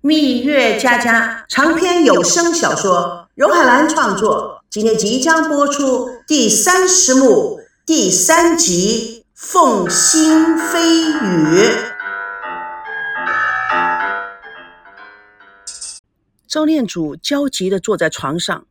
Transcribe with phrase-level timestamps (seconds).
[0.00, 11.14] 蜜月佳佳长篇有声小说，荣海兰创作，今天即将播出第三十幕第三集《凤心飞雨》。
[16.46, 18.66] 赵念祖焦急地坐在床上，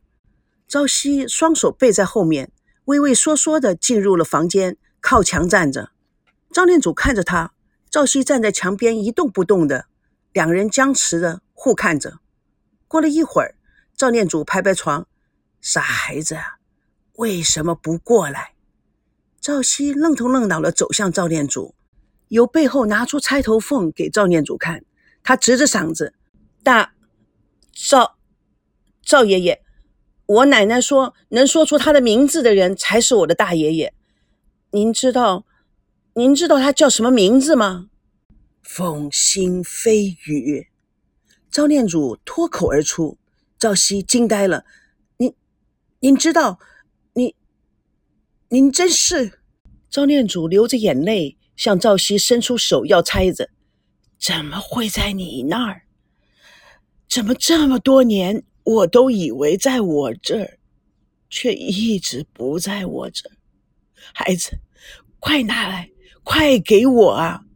[0.66, 2.50] 朝夕双手背在后面，
[2.86, 5.90] 畏畏缩缩地进入了房间，靠墙站着。
[6.50, 7.52] 赵念祖看着他，
[7.90, 9.84] 赵熙站在墙边一动不动的。
[10.32, 12.18] 两人僵持着互看着，
[12.86, 13.56] 过了一会儿，
[13.96, 15.06] 赵念祖拍拍床
[15.60, 16.36] ：“傻孩子，
[17.14, 18.52] 为什么不过来？”
[19.40, 21.74] 赵熙愣头愣脑的走向赵念祖，
[22.28, 24.84] 由背后拿出钗头凤给赵念祖看。
[25.22, 26.14] 他直着嗓子
[26.62, 26.92] ：“大
[27.72, 28.16] 赵
[29.02, 29.62] 赵爷爷，
[30.26, 33.94] 我奶奶说，能说出他的名字的人才是我的大爷爷。
[34.70, 35.44] 您知道，
[36.14, 37.88] 您知道他叫什么名字吗？”
[38.68, 40.68] 风心飞雨，
[41.50, 43.16] 赵念祖脱口而出。
[43.58, 44.66] 赵熙惊呆了
[45.16, 45.34] ：“您，
[46.00, 46.60] 您知道？
[47.14, 47.34] 您，
[48.50, 49.40] 您真是……”
[49.88, 53.50] 赵念祖流着眼泪向赵熙伸出手要钗子
[54.20, 55.84] ：“怎么会在你那儿？
[57.08, 60.58] 怎么这么多年我都以为在我这儿，
[61.30, 63.32] 却一直不在我这儿？
[64.12, 64.58] 孩子，
[65.18, 65.90] 快拿来，
[66.22, 67.46] 快给我啊！”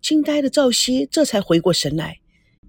[0.00, 2.20] 惊呆的赵熙这才回过神来，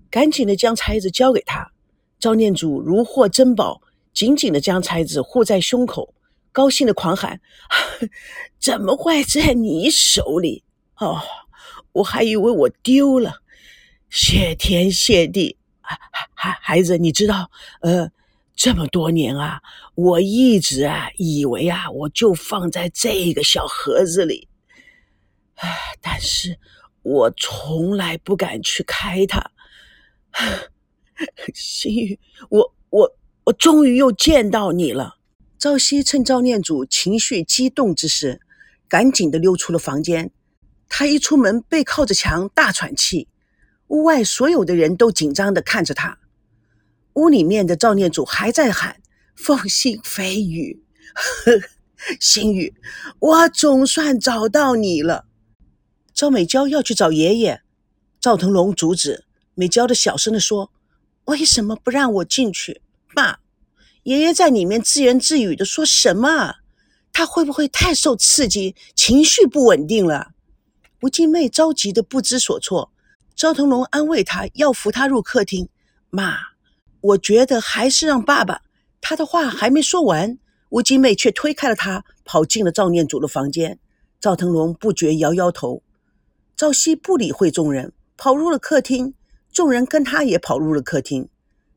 [0.10, 1.72] 赶紧的将钗子交给他。
[2.20, 3.82] 赵念祖如获珍宝，
[4.14, 6.14] 紧紧的将钗子护在胸口，
[6.52, 7.40] 高兴的狂喊
[8.60, 10.64] ：“怎么会在你手里？
[10.98, 11.22] 哦，
[11.94, 13.42] 我还以为我丢了！
[14.10, 15.56] 谢天谢地！
[15.82, 15.98] 孩
[16.34, 17.50] 孩孩子，你知道，
[17.82, 18.12] 呃，
[18.56, 19.62] 这么多年啊，
[19.96, 24.48] 我一直啊以为啊，我就放在这个小盒子里，
[25.56, 25.70] 啊，
[26.02, 26.58] 但是。”
[27.10, 29.50] 我从来不敢去开它，
[31.56, 35.16] 心雨，我我我终于又见到你了。
[35.58, 38.40] 赵熙趁赵念祖情绪激动之时，
[38.88, 40.30] 赶紧的溜出了房间。
[40.88, 43.28] 他一出门，背靠着墙大喘气。
[43.88, 46.20] 屋外所有的人都紧张的看着他。
[47.14, 49.02] 屋里面的赵念祖还在喊
[49.36, 50.84] “放心飞雨
[52.22, 52.76] ”，心雨，
[53.18, 55.26] 我总算找到你了。
[56.20, 57.62] 赵美娇要去找爷爷，
[58.20, 59.24] 赵腾龙阻止。
[59.56, 60.70] 美娇的小声的说
[61.24, 62.82] ：“为什么不让我进去？
[63.16, 63.40] 爸，
[64.04, 66.56] 爷爷在里面自言自语的说什么？
[67.14, 70.32] 他会不会太受刺激，情绪不稳定了？”
[71.04, 72.92] 吴静妹着急的不知所措。
[73.34, 75.70] 赵腾龙安慰她，要扶她入客厅。
[76.10, 76.36] 妈，
[77.00, 78.64] 我觉得还是让爸爸。
[79.00, 80.38] 他的话还没说完，
[80.68, 83.80] 吴静妹却推开了他，跑进了赵念祖的房间。
[84.20, 85.82] 赵腾龙不觉摇摇头。
[86.60, 89.14] 赵熙不理会众人，跑入了客厅。
[89.50, 91.30] 众人跟他也跑入了客厅。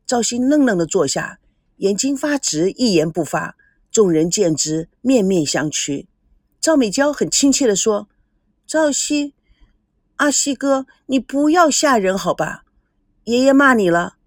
[0.05, 1.39] 赵熙愣愣地坐下，
[1.77, 3.55] 眼睛发直，一言不发。
[3.89, 6.07] 众人见之，面面相觑。
[6.59, 8.09] 赵美娇很亲切地说
[8.67, 9.33] ：“赵熙，
[10.17, 12.65] 阿西哥，你不要吓人好吧？
[13.23, 14.17] 爷爷骂你了？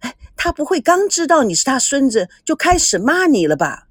[0.00, 3.86] 哎，他不会刚知道你是他孙子就开始骂你了吧？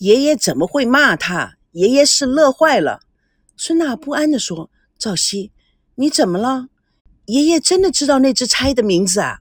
[0.00, 1.54] 爷爷怎么会骂他？
[1.72, 3.00] 爷爷是乐坏了。”
[3.56, 4.70] 孙娜不安地说。
[5.00, 5.50] 赵熙，
[5.94, 6.68] 你怎么了？
[7.24, 9.40] 爷爷真的知道那只钗的名字啊？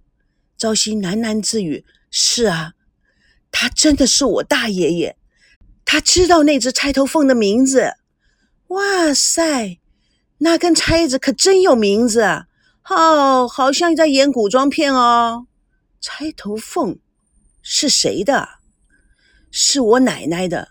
[0.58, 2.76] 赵熙喃喃自语：“是啊，
[3.52, 5.18] 他真的是我大爷爷，
[5.84, 7.92] 他知道那只钗头凤的名字。
[8.68, 9.80] 哇塞，
[10.38, 12.48] 那根钗子可真有名字啊！
[12.90, 15.48] 哦，好像在演古装片哦。
[16.00, 17.00] 钗头凤
[17.62, 18.48] 是谁的？
[19.52, 20.70] 是我奶奶的。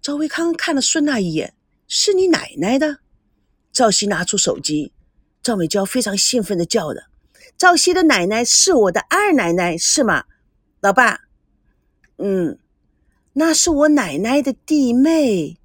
[0.00, 1.54] 赵维康看了孙娜一眼
[1.88, 2.98] ：“是你奶奶的？”
[3.74, 4.92] 赵熙拿出手机，
[5.42, 7.06] 赵美娇非常兴奋的叫着
[7.58, 10.26] ：“赵熙的奶奶是我的二奶奶，是吗？
[10.80, 11.22] 老爸，
[12.18, 12.56] 嗯，
[13.32, 15.56] 那是我奶奶的弟妹。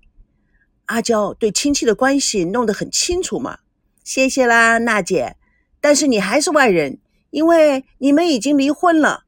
[0.85, 3.59] 阿娇对亲戚的关系弄得很清楚嘛。
[4.03, 5.35] 谢谢啦，娜姐。
[5.79, 6.97] 但是你还是外人，
[7.29, 9.25] 因为你们已经离婚了。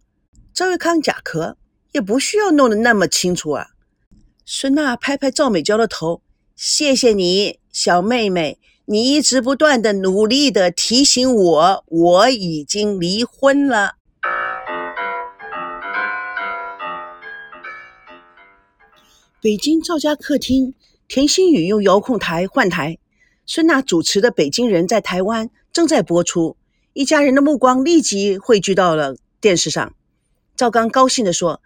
[0.55, 1.55] 赵玉康假壳
[1.91, 3.67] 也不需要弄得那么清楚啊。”
[4.43, 6.23] 孙娜拍拍赵美娇的头
[6.63, 13.95] ：“谢谢你，小妹妹。”你一直不断的努力的提醒我，我已经离婚了。
[19.41, 20.75] 北京赵家客厅，
[21.07, 22.99] 田心雨用遥控台换台，
[23.47, 26.57] 孙娜主持的《北京人在台湾》正在播出，
[26.93, 29.95] 一家人的目光立即汇聚到了电视上。
[30.55, 31.63] 赵刚高兴地说：“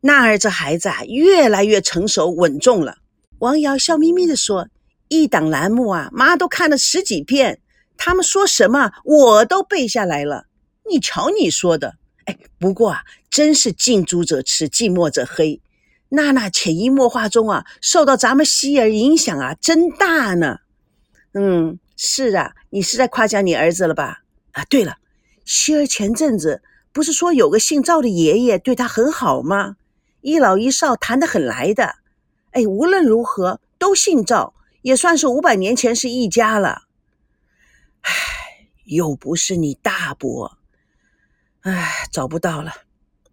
[0.00, 2.96] 娜儿这孩子啊，越来越成熟稳重了。”
[3.40, 4.68] 王瑶笑眯眯地说。
[5.12, 7.58] 一档栏目啊，妈都看了十几遍，
[7.96, 10.46] 他们说什么我都背下来了。
[10.88, 11.96] 你瞧你说的，
[12.26, 15.60] 哎，不过啊，真是近朱者赤，近墨者黑。
[16.10, 20.58] 娜娜潜移默化中啊，受到咱们希儿影响啊，真大呢。
[21.34, 24.20] 嗯，是啊，你是在夸奖你儿子了吧？
[24.52, 24.98] 啊，对了，
[25.44, 29.74] 希儿前阵子不是说有个姓赵的爷爷对他很好吗？
[30.20, 31.96] 一老一少谈得很来的。
[32.52, 36.82] 哎，无论如何都姓赵，也算是五百年前是一家了。
[38.00, 38.12] 唉，
[38.84, 40.58] 又不是你大伯。
[41.60, 42.72] 唉，找不到了，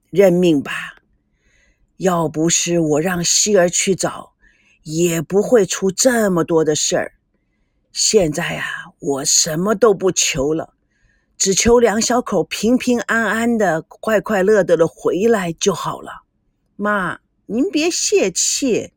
[0.10, 0.72] 认命吧。
[1.98, 4.34] 要不是我让希儿去找，
[4.84, 7.14] 也不会出这么多的事儿。
[7.92, 8.66] 现在啊，
[9.00, 10.75] 我什么都不求了，
[11.38, 16.22] 只求两小口平平安安的、快快乐乐的回来就好了。
[16.75, 18.94] 妈，您别泄气。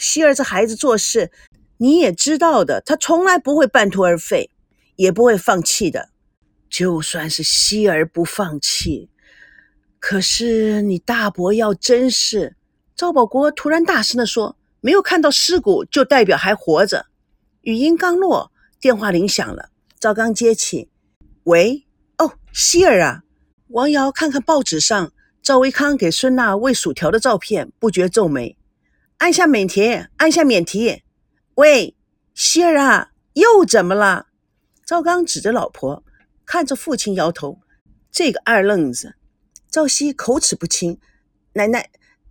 [0.00, 1.30] 希儿这孩子做事，
[1.76, 4.50] 你也知道的，他从来不会半途而废，
[4.96, 6.08] 也不会放弃的。
[6.68, 9.10] 就算是希儿不放弃，
[9.98, 12.56] 可是你大伯要真是……
[12.96, 17.06] 赵保国突然大声地说：“没有看到尸骨，就代表还活着。”
[17.62, 19.70] 语音刚落，电话铃响了。
[19.98, 20.88] 赵刚接起
[21.44, 21.86] ：“喂，
[22.18, 23.22] 哦，希儿啊。”
[23.68, 25.12] 王瑶看看报纸上
[25.42, 28.56] 赵维康给孙娜喂薯条的照片，不觉皱眉，
[29.20, 31.02] 按下免提，按下免提。
[31.56, 31.94] 喂，
[32.32, 34.28] 希儿啊，又怎么了？
[34.86, 36.02] 赵刚指着老婆。
[36.46, 37.60] 看着父亲摇头，
[38.10, 39.16] 这个二愣子。
[39.70, 40.98] 赵熙口齿不清
[41.52, 41.90] ：“奶奶，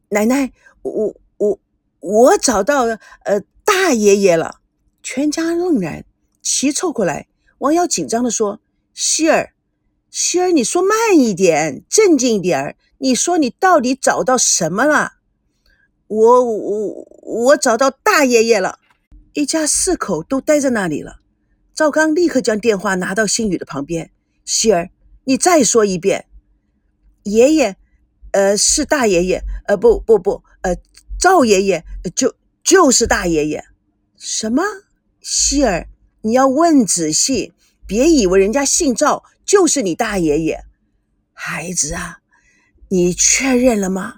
[0.09, 0.51] 奶奶，
[0.81, 1.59] 我我
[1.99, 4.59] 我找到呃大爷爷了。”
[5.03, 6.03] 全家愣然，
[6.41, 7.27] 齐凑过来。
[7.59, 8.59] 王瑶紧张地说
[8.95, 9.53] ：“希儿，
[10.09, 12.75] 希儿，你说慢一点，镇静一点儿。
[12.97, 15.13] 你说你到底找到什么了
[16.09, 18.79] ？”“我我我找到大爷爷了。”
[19.33, 21.19] 一家四口都待在那里了。
[21.73, 24.11] 赵刚立刻将电话拿到新宇的旁边。
[24.43, 24.89] 希儿，
[25.23, 26.25] 你再说一遍。
[27.23, 27.75] 爷爷，
[28.31, 30.75] 呃，是大爷爷，呃，不不不，呃，
[31.19, 31.85] 赵爷爷
[32.15, 33.63] 就就是大爷爷。
[34.17, 34.63] 什么？
[35.21, 35.87] 希儿，
[36.21, 37.53] 你要问仔细，
[37.85, 40.65] 别以为人家姓赵就是你大爷爷。
[41.33, 42.17] 孩子啊，
[42.89, 44.15] 你确认了吗？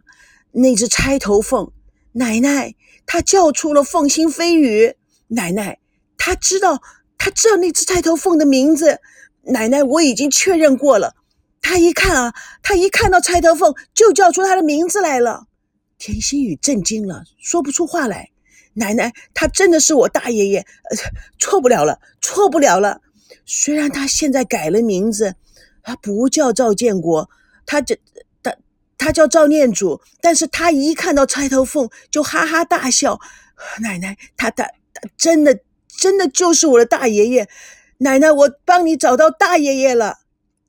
[0.54, 1.72] 那只钗头凤，
[2.14, 2.76] 奶奶
[3.06, 4.96] 他叫出了凤心飞羽。
[5.28, 5.80] 奶奶，
[6.18, 6.82] 他知道。
[7.24, 9.00] 他知道那只菜头凤的名字，
[9.44, 11.14] 奶奶我已经确认过了。
[11.62, 15.46] 他一看啊，他一看到菜头凤就叫出他的名字来了。
[16.00, 18.32] 田心雨震惊了，说不出话来。
[18.74, 20.98] 奶奶，他真的是我大爷爷，呃，
[21.38, 23.02] 错不了了，错不了了。
[23.46, 25.36] 虽然他现在改了名字，
[25.84, 27.30] 他不叫赵建国，
[27.68, 28.00] 他这
[29.02, 33.20] 他叫赵念祖，但是他一看到钗头凤就哈哈大笑。
[33.82, 34.64] 奶奶，他他
[34.94, 35.60] 他真的。
[36.00, 37.48] 真的就是我的大爷爷，
[38.00, 40.22] 奶奶，我帮你找到大爷爷了。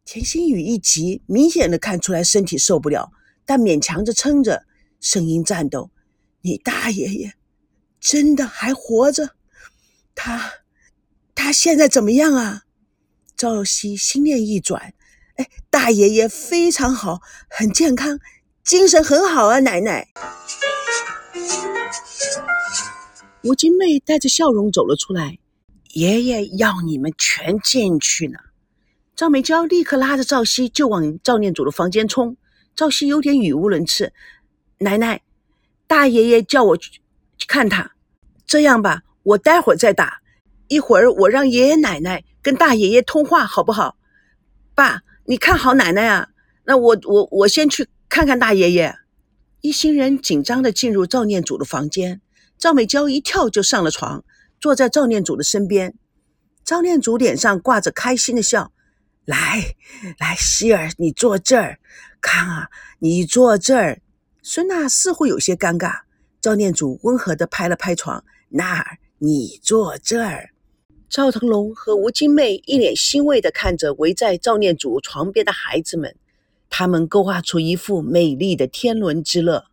[0.05, 3.12] 田心雨一急，明显的看出来身体受不了，
[3.46, 4.64] 但勉强着撑着，
[5.00, 5.90] 声音颤抖
[6.43, 7.34] ：“你大爷爷
[7.99, 9.31] 真的还活着？
[10.14, 10.52] 他
[11.34, 12.64] 他现在怎么样啊？”
[13.34, 14.93] 赵熙心念一转
[15.37, 18.19] ：“哎，大爷爷非常好，很健康，
[18.62, 20.08] 精神很好啊，奶奶。”
[23.44, 25.38] 吴金妹带着笑容走了出来，
[25.94, 28.38] 爷爷要你们全进去呢。
[29.17, 32.37] 赵美娇立刻拉着赵熙就往赵念祖的房间冲。
[32.75, 34.12] 赵熙有点语无伦次
[34.79, 35.22] ：“奶奶，
[35.86, 37.01] 大爷爷叫我去
[37.46, 37.93] 看他。
[38.46, 40.20] 这样吧，我待会儿再打，
[40.69, 43.96] 一会儿我让爷爷奶奶跟大爷爷通话，好不好？
[44.74, 46.29] 爸，你看好奶奶啊。
[46.67, 48.94] 那我我我先去看看大爷爷。”
[49.62, 52.20] 一行人紧张的进入赵念祖的房间。
[52.58, 54.22] 赵美娇一跳就上了床，
[54.60, 55.94] 坐在赵念祖的身边。
[56.62, 58.74] 赵念祖脸上挂着开心的笑
[59.24, 59.74] ：“来，
[60.19, 61.79] 来，希儿，你坐这儿。
[62.20, 64.03] 看啊，你坐这儿。”
[64.44, 66.01] 孙娜似乎有些尴尬。
[66.43, 70.51] 赵念祖温和地拍了拍床：“那儿，你坐这儿。”
[71.13, 76.17] 赵腾龙和吴金妹一脸欣慰地看着围在赵念祖床边的孩子们，
[76.71, 79.67] 他们勾画出一幅美丽的天伦之乐。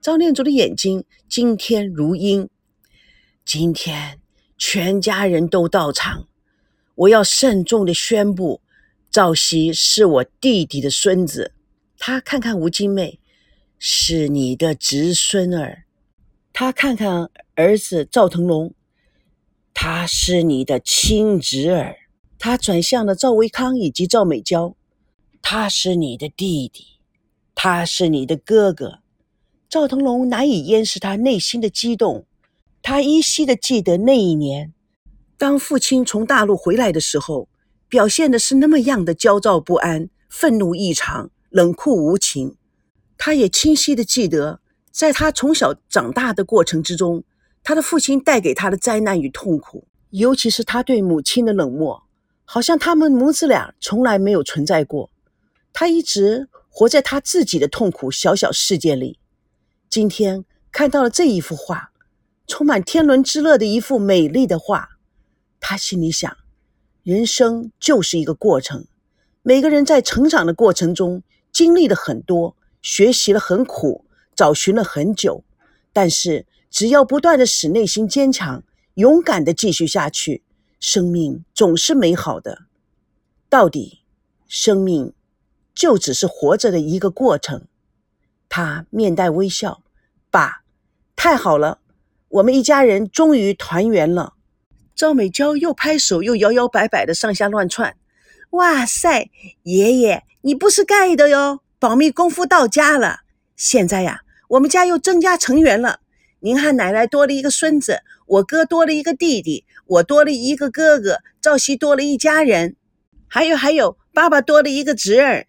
[0.00, 2.48] 赵念祖的眼睛今天如鹰。
[3.44, 4.20] 今天
[4.56, 6.28] 全家人都到场，
[6.94, 8.60] 我要慎重的宣布，
[9.10, 11.52] 赵熙是我弟弟的孙子。
[11.98, 13.18] 他看看吴金妹，
[13.80, 15.82] 是你的侄孙儿。
[16.52, 18.72] 他看看儿子赵腾龙，
[19.74, 21.96] 他是你的亲侄儿。
[22.38, 24.74] 他转向了赵维康以及赵美娇，
[25.42, 26.84] 他是你的弟弟，
[27.54, 29.00] 他是你的哥哥。
[29.68, 32.26] 赵腾龙难以掩饰他内心的激动，
[32.82, 34.72] 他依稀的记得那一年，
[35.36, 37.48] 当父亲从大陆回来的时候，
[37.88, 42.56] 表现的是那么样的焦躁不安、愤怒异常，冷酷无情。
[43.18, 44.60] 他也清晰的记得，
[44.90, 47.22] 在他从小长大的过程之中，
[47.62, 52.02] 他的父亲带给他的灾难与痛苦，尤其是他对母亲的冷漠，
[52.44, 55.10] 好像他们母子俩从来没有存在过。
[55.72, 59.18] 他一直活在他自己的痛苦小小世界里。
[59.88, 61.92] 今天看到了这一幅画，
[62.46, 64.88] 充满天伦之乐的一幅美丽的画，
[65.60, 66.36] 他心里想：
[67.02, 68.86] 人生就是一个过程，
[69.42, 75.44] 每个人在成长的过程中经历了很多，学习了很苦，找寻了很久，
[75.92, 78.62] 但是只要不断的使内心坚强，
[78.94, 80.42] 勇敢的继续下去，
[80.78, 82.62] 生命总是美好的。
[83.48, 84.00] 到底，
[84.48, 85.12] 生命。
[85.72, 87.66] 就只是活着的一个过程。
[88.50, 89.82] 他面带微笑，
[90.30, 90.62] 爸，
[91.16, 91.78] 太好了，
[92.28, 94.34] 我们一家人终于团圆了。
[94.94, 97.96] 赵美娇又拍手又摇摇摆摆的上下乱窜。
[98.50, 99.30] 哇塞，
[99.62, 103.20] 爷爷，你不是盖的哟，保密功夫到家了。
[103.56, 106.00] 现在呀，我们家又增加成员了。
[106.40, 112.76] 您和奶奶多了一个孙子，我哥多了一个弟弟，我多了一个哥哥，赵熙多了一家人。
[113.28, 115.46] 还有还有，爸爸多了一个侄儿。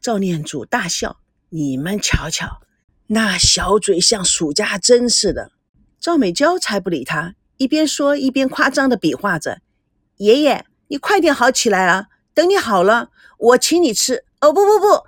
[0.00, 1.18] 赵念祖大笑
[1.50, 2.60] ：“你们瞧瞧，
[3.08, 5.50] 那小嘴像暑假针似的。”
[6.00, 9.60] 赵美娇才不理他，一边说一边夸张的比划着
[10.18, 12.06] ：“爷爷，你快点好起来啊！
[12.32, 14.24] 等你好了，我请你吃……
[14.40, 15.02] 哦不不不，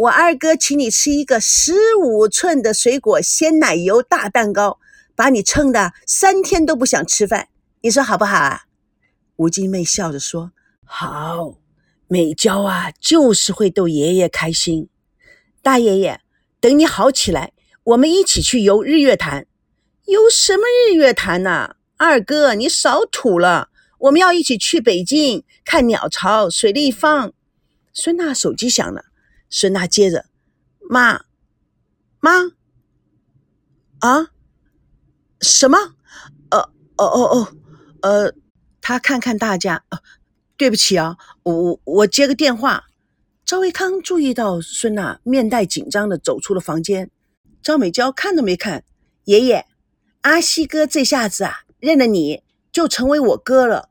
[0.00, 4.78] 我二哥请你吃一个十五寸的水果鲜奶油大蛋糕，
[5.14, 7.48] 把你撑的三天都不想吃饭，
[7.82, 8.62] 你说好不好啊？”
[9.36, 10.52] 吴金妹笑着说
[10.86, 11.58] ：“好。”
[12.08, 14.88] 美娇啊，就是会逗爷爷开心。
[15.60, 16.22] 大爷爷，
[16.60, 17.52] 等你好起来，
[17.84, 19.46] 我们一起去游日月潭。
[20.06, 21.76] 游什么日月潭呢？
[21.98, 23.68] 二哥，你少土了。
[23.98, 27.34] 我们要一起去北京看鸟巢、水立方。
[27.92, 29.04] 孙娜手机响了，
[29.50, 30.24] 孙娜接着
[30.88, 31.24] ：“妈，
[32.20, 32.30] 妈，
[33.98, 34.30] 啊，
[35.40, 35.76] 什么？
[36.50, 36.58] 呃，
[36.96, 37.48] 哦哦哦，
[38.02, 38.34] 呃，
[38.80, 39.84] 他看看大家。”
[40.56, 42.84] 对不起啊，我我我接个电话。
[43.46, 47.10] 赵维康注意到孙娜面带紧张的走出了房间。
[47.62, 48.84] 赵美娇看都没看，
[49.24, 49.64] 爷爷，
[50.20, 53.88] 阿西哥这下子啊认了你，就成为我哥了。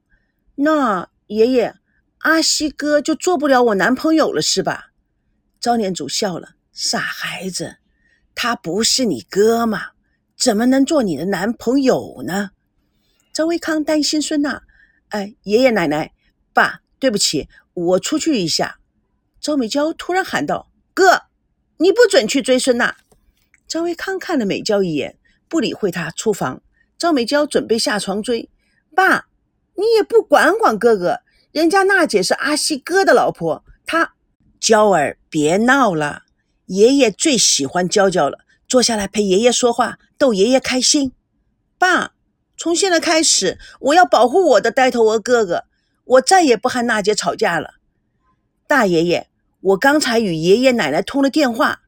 [0.53, 1.75] 那爷爷，
[2.19, 4.88] 阿西哥就做不了我男朋友了是吧？
[5.59, 7.77] 赵念祖笑了，傻孩子，
[8.33, 9.89] 他不是你哥吗？
[10.37, 12.51] 怎么能做你的男朋友呢？
[13.33, 14.63] 赵维康担心孙娜，
[15.09, 16.13] 哎，爷爷奶奶。
[16.53, 18.79] 爸，对不起，我出去一下。
[19.41, 21.23] 赵美娇突然喊道：“哥，
[21.77, 22.95] 你不准去追孙娜。”
[23.67, 25.17] 赵维康看了美娇一眼，
[25.49, 26.61] 不理会她，出房。
[26.97, 28.49] 赵美娇准备下床追。
[28.95, 29.27] 爸，
[29.75, 31.19] 你也不管管哥哥，
[31.51, 34.15] 人家娜姐是阿西哥的老婆，她……
[34.59, 36.23] 娇儿，别闹了，
[36.65, 38.39] 爷爷最喜欢娇娇了。
[38.67, 41.11] 坐下来陪爷爷说话，逗爷爷开心。
[41.77, 42.13] 爸，
[42.57, 45.63] 从现在开始，我要保护我的呆头鹅哥哥。
[46.03, 47.75] 我再也不和娜姐吵架了，
[48.67, 49.27] 大爷爷，
[49.61, 51.81] 我刚才与爷爷奶奶通了电话。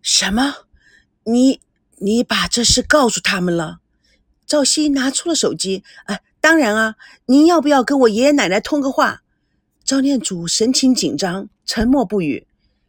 [0.00, 0.54] 什么？
[1.24, 1.60] 你
[1.98, 3.80] 你把这事告诉他们了？
[4.46, 5.84] 赵熙拿出了手机。
[6.06, 6.94] 啊，当然啊，
[7.26, 9.22] 您要不要跟我爷爷奶奶通个话？
[9.84, 12.46] 赵念祖神情紧张，沉默不语。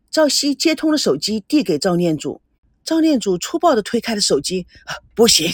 [0.10, 2.42] 赵熙接通了手机，递给赵念祖。
[2.86, 4.66] 赵念祖粗暴地推开了手机。
[5.14, 5.52] 不行，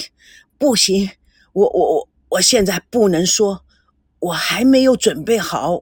[0.59, 1.09] 不行，
[1.51, 3.63] 我我我我现在不能说。
[4.19, 5.81] 我还没有准备好。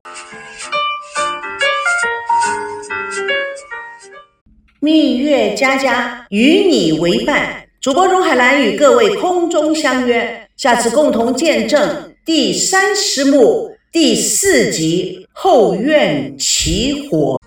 [4.80, 17.40] 蜜月佳佳与你为伴，主播荣海兰与各位空中相约，下次共同见证第三十幕第四集后院起火。